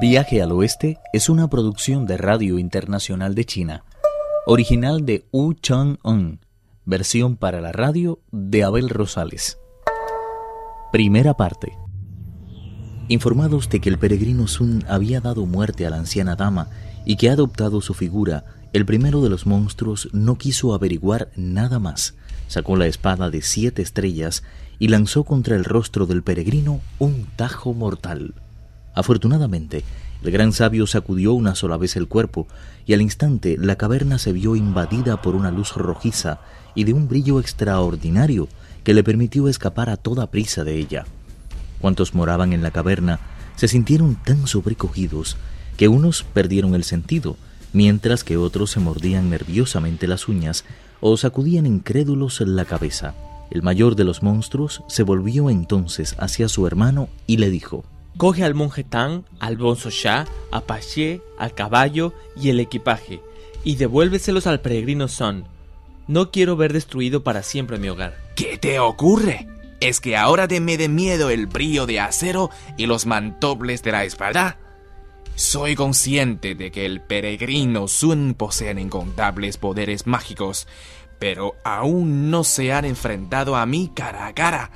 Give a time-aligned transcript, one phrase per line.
[0.00, 3.84] Viaje al Oeste es una producción de Radio Internacional de China,
[4.44, 6.40] original de Wu Chang-un,
[6.84, 9.58] versión para la radio de Abel Rosales.
[10.90, 11.78] Primera parte.
[13.08, 16.70] Informados de que el peregrino Sun había dado muerte a la anciana dama
[17.04, 21.78] y que ha adoptado su figura, el primero de los monstruos no quiso averiguar nada
[21.78, 22.14] más.
[22.48, 24.42] Sacó la espada de siete estrellas
[24.80, 28.34] y lanzó contra el rostro del peregrino un tajo mortal.
[28.94, 29.84] Afortunadamente,
[30.22, 32.46] el gran sabio sacudió una sola vez el cuerpo,
[32.86, 36.40] y al instante la caverna se vio invadida por una luz rojiza
[36.74, 38.48] y de un brillo extraordinario
[38.84, 41.04] que le permitió escapar a toda prisa de ella.
[41.80, 43.20] Cuantos moraban en la caverna
[43.56, 45.36] se sintieron tan sobrecogidos
[45.76, 47.36] que unos perdieron el sentido,
[47.72, 50.64] mientras que otros se mordían nerviosamente las uñas
[51.00, 53.14] o sacudían incrédulos la cabeza.
[53.50, 57.84] El mayor de los monstruos se volvió entonces hacia su hermano y le dijo
[58.16, 63.20] Coge al monje Tang, al bonzo Sha, a Paché, al caballo y el equipaje,
[63.64, 65.44] y devuélveselos al peregrino Son.
[66.06, 68.16] No quiero ver destruido para siempre mi hogar.
[68.36, 69.48] ¿Qué te ocurre?
[69.80, 74.04] ¿Es que ahora me de miedo el brillo de acero y los mantobles de la
[74.04, 74.58] espalda?
[75.34, 80.68] Soy consciente de que el peregrino Sun posee incontables poderes mágicos,
[81.18, 84.70] pero aún no se han enfrentado a mí cara a cara.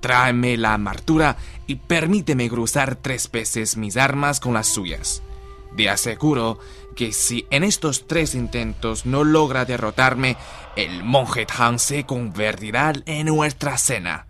[0.00, 5.22] Tráeme la amartura y permíteme cruzar tres veces mis armas con las suyas.
[5.76, 6.58] Te aseguro
[6.94, 10.36] que si en estos tres intentos no logra derrotarme,
[10.76, 14.26] el monje Tang se convertirá en nuestra cena.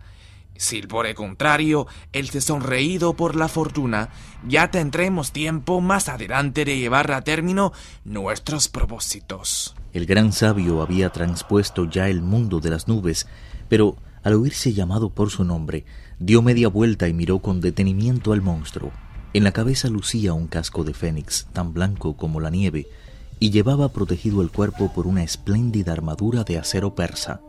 [0.57, 4.09] Si por el contrario, él se sonreído por la fortuna,
[4.47, 7.73] ya tendremos tiempo más adelante de llevar a término
[8.03, 9.75] nuestros propósitos.
[9.93, 13.27] El gran sabio había transpuesto ya el mundo de las nubes,
[13.69, 13.95] pero
[14.27, 15.85] al oírse llamado por su nombre,
[16.19, 18.91] dio media vuelta y miró con detenimiento al monstruo.
[19.33, 22.87] En la cabeza lucía un casco de fénix, tan blanco como la nieve,
[23.39, 27.39] y llevaba protegido el cuerpo por una espléndida armadura de acero persa.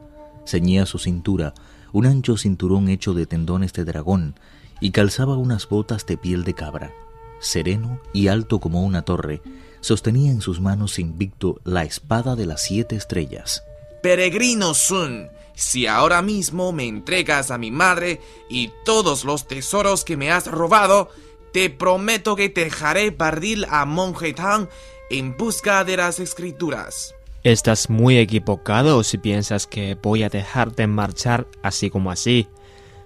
[0.47, 1.53] Ceñía su cintura
[1.93, 4.37] un ancho cinturón hecho de tendones de dragón
[4.81, 6.93] y calzaba unas botas de piel de cabra.
[7.41, 9.43] Sereno y alto como una torre,
[9.81, 13.65] sostenía en sus manos invicto la espada de las siete estrellas.
[14.01, 15.27] Peregrino Sun,
[15.59, 20.47] si ahora mismo me entregas a mi madre y todos los tesoros que me has
[20.47, 21.09] robado,
[21.53, 24.69] te prometo que te dejaré partir a Monje Tang
[25.11, 27.13] en busca de las escrituras.
[27.43, 32.47] Estás muy equivocado si piensas que voy a dejarte marchar así como así.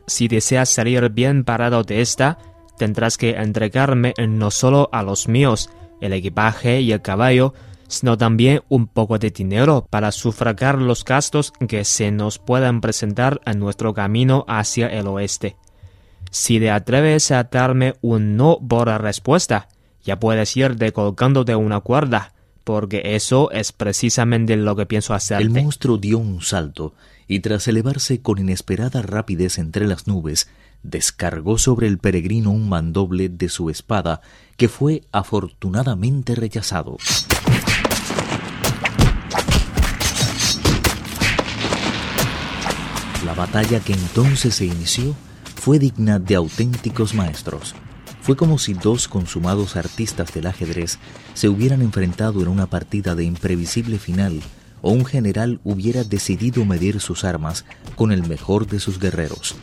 [0.07, 2.37] Si deseas salir bien parado de esta,
[2.77, 5.71] tendrás que entregarme no solo a los míos,
[6.03, 7.55] el equipaje y el caballo,
[7.93, 13.43] sino también un poco de dinero para sufragar los gastos que se nos puedan presentar
[13.45, 15.57] en nuestro camino hacia el oeste.
[16.31, 19.69] Si te atreves a darme un no por respuesta,
[20.03, 22.33] ya puedes irte colgando de una cuerda,
[22.65, 25.43] porque eso es precisamente lo que pienso hacer.
[25.43, 26.95] El monstruo dio un salto
[27.29, 30.49] y tras elevarse con inesperada rapidez entre las nubes,
[30.83, 34.23] descargó sobre el peregrino un mandoble de su espada
[34.57, 36.97] que fue afortunadamente rechazado.
[43.25, 45.15] La batalla que entonces se inició
[45.55, 47.75] fue digna de auténticos maestros.
[48.21, 50.99] Fue como si dos consumados artistas del ajedrez
[51.35, 54.41] se hubieran enfrentado en una partida de imprevisible final
[54.81, 59.55] o un general hubiera decidido medir sus armas con el mejor de sus guerreros.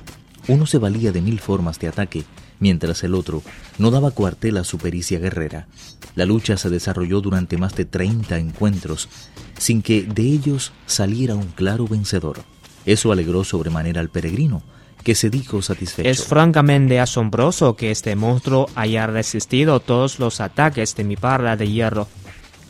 [0.47, 2.23] Uno se valía de mil formas de ataque,
[2.59, 3.43] mientras el otro
[3.77, 5.67] no daba cuartel a su pericia guerrera.
[6.15, 9.09] La lucha se desarrolló durante más de 30 encuentros,
[9.57, 12.39] sin que de ellos saliera un claro vencedor.
[12.85, 14.61] Eso alegró sobremanera al peregrino,
[15.03, 16.09] que se dijo satisfecho.
[16.09, 21.69] Es francamente asombroso que este monstruo haya resistido todos los ataques de mi barra de
[21.69, 22.07] hierro.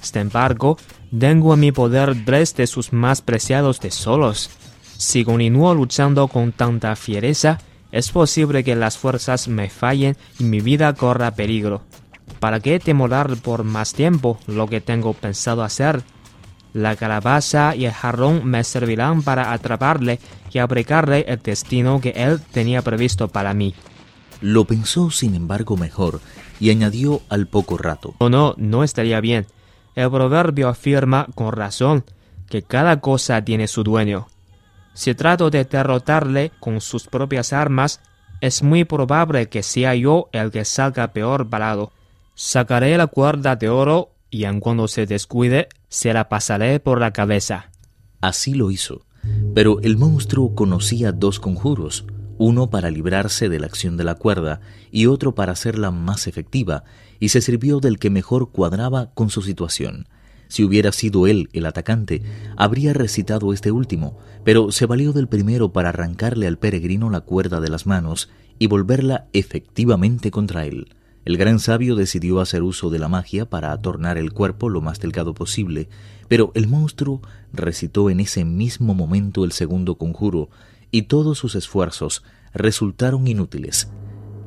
[0.01, 0.77] Sin embargo,
[1.17, 4.49] tengo en mi poder tres de sus más preciados tesoros.
[4.97, 7.59] Si continúo luchando con tanta fiereza,
[7.91, 11.81] es posible que las fuerzas me fallen y mi vida corra peligro.
[12.39, 16.03] ¿Para qué demorar por más tiempo lo que tengo pensado hacer?
[16.73, 20.19] La calabaza y el jarrón me servirán para atraparle
[20.51, 23.73] y abrigarle el destino que él tenía previsto para mí.
[24.41, 26.21] Lo pensó, sin embargo, mejor
[26.59, 28.15] y añadió al poco rato.
[28.19, 29.47] No, no, no estaría bien.
[29.95, 32.03] El proverbio afirma con razón
[32.47, 34.27] que cada cosa tiene su dueño.
[34.93, 38.01] Si trato de derrotarle con sus propias armas,
[38.41, 41.91] es muy probable que sea yo el que salga peor parado.
[42.35, 47.11] Sacaré la cuerda de oro y en cuando se descuide, se la pasaré por la
[47.11, 47.71] cabeza.
[48.21, 49.05] Así lo hizo.
[49.53, 52.05] Pero el monstruo conocía dos conjuros,
[52.37, 54.61] uno para librarse de la acción de la cuerda
[54.91, 56.83] y otro para hacerla más efectiva,
[57.19, 60.07] y se sirvió del que mejor cuadraba con su situación.
[60.47, 62.23] Si hubiera sido él el atacante,
[62.57, 67.59] habría recitado este último, pero se valió del primero para arrancarle al peregrino la cuerda
[67.59, 70.87] de las manos y volverla efectivamente contra él.
[71.29, 74.99] El gran sabio decidió hacer uso de la magia para atornar el cuerpo lo más
[74.99, 75.87] delgado posible,
[76.27, 77.21] pero el monstruo
[77.53, 80.49] recitó en ese mismo momento el segundo conjuro,
[80.89, 83.91] y todos sus esfuerzos resultaron inútiles.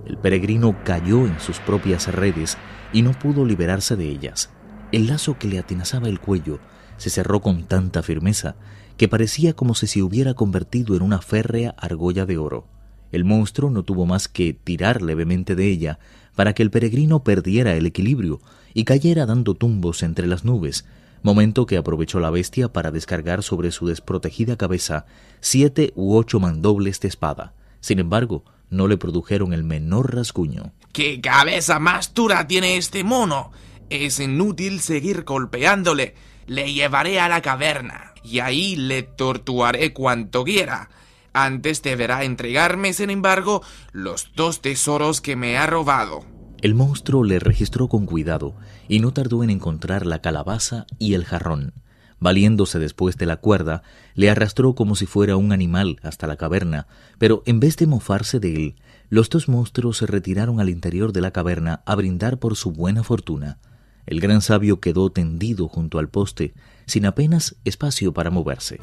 [0.07, 2.59] El peregrino cayó en sus propias redes
[2.93, 4.51] y no pudo liberarse de ellas.
[4.91, 6.59] El lazo que le atenazaba el cuello
[6.97, 8.57] se cerró con tanta firmeza
[8.97, 12.67] que parecía como si se hubiera convertido en una férrea argolla de oro.
[13.13, 15.99] El monstruo no tuvo más que tirar levemente de ella
[16.35, 18.41] para que el peregrino perdiera el equilibrio
[18.75, 20.87] y cayera dando tumbos entre las nubes,
[21.23, 25.07] momento que aprovechó la bestia para descargar sobre su desprotegida cabeza
[25.41, 27.53] siete u ocho mandobles de espada.
[27.81, 30.73] Sin embargo, no le produjeron el menor rasguño.
[30.93, 33.53] ¡Qué cabeza más dura tiene este mono!
[33.91, 36.15] Es inútil seguir golpeándole.
[36.47, 40.89] Le llevaré a la caverna y ahí le torturaré cuanto quiera.
[41.33, 43.63] Antes deberá entregarme, sin embargo,
[43.93, 46.25] los dos tesoros que me ha robado.
[46.61, 48.55] El monstruo le registró con cuidado
[48.87, 51.75] y no tardó en encontrar la calabaza y el jarrón.
[52.21, 53.83] Valiéndose después de la cuerda,
[54.15, 56.87] le arrastró como si fuera un animal hasta la caverna,
[57.19, 58.75] pero en vez de mofarse de él,
[59.09, 63.03] los dos monstruos se retiraron al interior de la caverna a brindar por su buena
[63.03, 63.59] fortuna.
[64.07, 66.55] El gran sabio quedó tendido junto al poste,
[66.87, 68.79] sin apenas espacio para moverse.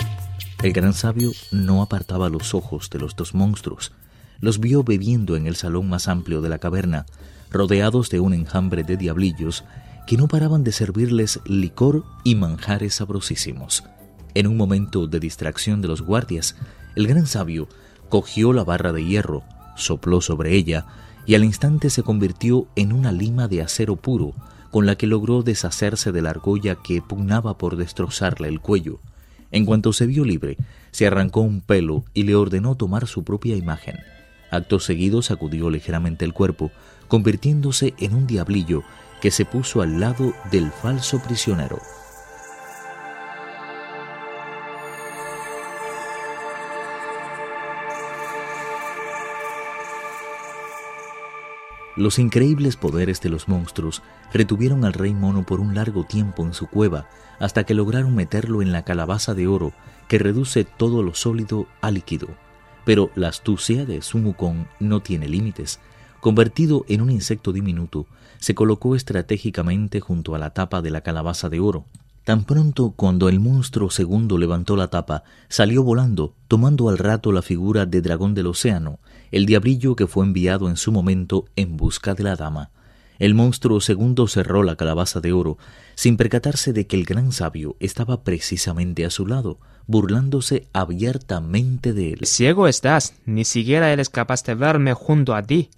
[0.62, 3.94] El gran sabio no apartaba los ojos de los dos monstruos.
[4.42, 7.06] Los vio bebiendo en el salón más amplio de la caverna,
[7.50, 9.64] rodeados de un enjambre de diablillos
[10.06, 13.86] que no paraban de servirles licor y manjares sabrosísimos.
[14.34, 16.58] En un momento de distracción de los guardias,
[16.96, 17.70] el gran sabio
[18.10, 19.44] cogió la barra de hierro,
[19.78, 20.86] sopló sobre ella
[21.26, 24.34] y al instante se convirtió en una lima de acero puro
[24.72, 29.00] con la que logró deshacerse de la argolla que pugnaba por destrozarle el cuello.
[29.52, 30.58] En cuanto se vio libre,
[30.92, 33.98] se arrancó un pelo y le ordenó tomar su propia imagen.
[34.52, 36.72] Acto seguido sacudió ligeramente el cuerpo,
[37.08, 38.84] convirtiéndose en un diablillo
[39.22, 41.80] que se puso al lado del falso prisionero.
[52.00, 54.02] Los increíbles poderes de los monstruos
[54.32, 57.10] retuvieron al rey mono por un largo tiempo en su cueva
[57.40, 59.74] hasta que lograron meterlo en la calabaza de oro
[60.08, 62.30] que reduce todo lo sólido a líquido.
[62.86, 64.34] Pero la astucia de Sun
[64.80, 65.82] no tiene límites.
[66.22, 68.06] Convertido en un insecto diminuto,
[68.38, 71.84] se colocó estratégicamente junto a la tapa de la calabaza de oro.
[72.30, 77.42] Tan pronto cuando el monstruo segundo levantó la tapa, salió volando, tomando al rato la
[77.42, 79.00] figura de dragón del océano,
[79.32, 82.70] el diablillo que fue enviado en su momento en busca de la dama.
[83.18, 85.58] El monstruo segundo cerró la calabaza de oro,
[85.96, 92.14] sin percatarse de que el gran sabio estaba precisamente a su lado, burlándose abiertamente de
[92.14, 92.28] él.
[92.28, 95.72] Ciego estás, ni siquiera eres capaz de verme junto a ti.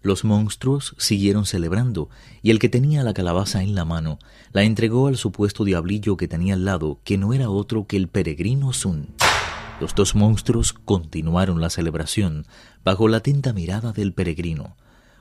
[0.00, 2.08] Los monstruos siguieron celebrando,
[2.40, 4.18] y el que tenía la calabaza en la mano
[4.52, 8.08] la entregó al supuesto diablillo que tenía al lado, que no era otro que el
[8.08, 9.08] peregrino Sun.
[9.80, 12.46] Los dos monstruos continuaron la celebración
[12.84, 14.76] bajo la atenta mirada del peregrino.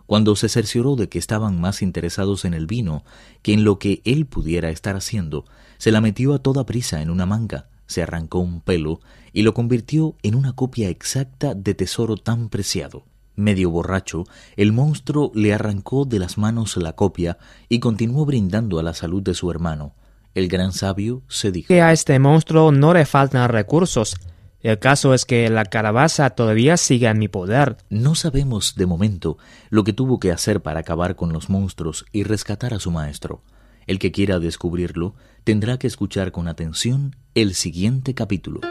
[0.06, 3.04] Cuando se cercioró de que estaban más interesados en el vino
[3.42, 5.46] que en lo que él pudiera estar haciendo,
[5.78, 9.02] se la metió a toda prisa en una manga, se arrancó un pelo
[9.34, 13.04] y lo convirtió en una copia exacta de tesoro tan preciado.
[13.38, 14.24] Medio borracho,
[14.56, 17.38] el monstruo le arrancó de las manos la copia
[17.70, 19.94] y continuó brindando a la salud de su hermano.
[20.34, 24.16] El gran sabio se dijo que a este monstruo no le faltan recursos.
[24.62, 27.78] El caso es que la calabaza todavía sigue en mi poder.
[27.92, 29.38] No sabemos de momento
[29.70, 33.44] lo que tuvo que hacer para acabar con los monstruos y rescatar a su maestro.
[33.86, 35.14] El que quiera descubrirlo
[35.44, 38.62] tendrá que escuchar con atención el siguiente capítulo.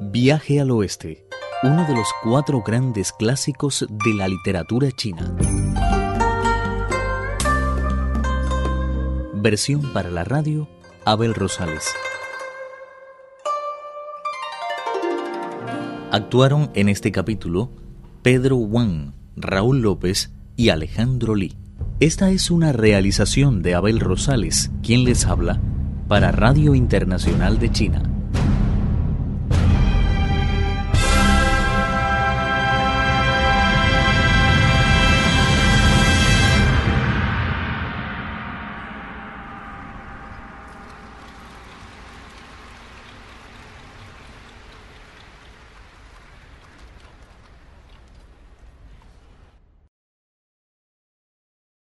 [0.00, 1.23] Viaje al Oeste,
[1.64, 5.34] uno de los cuatro grandes clásicos de la literatura china.
[9.32, 10.68] Versión para la radio,
[11.06, 11.86] Abel Rosales.
[16.12, 17.70] Actuaron en este capítulo
[18.22, 21.56] Pedro Wang, Raúl López y Alejandro Lee.
[21.98, 25.62] Esta es una realización de Abel Rosales, quien les habla,
[26.08, 28.13] para Radio Internacional de China.